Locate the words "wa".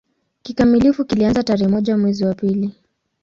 2.25-2.33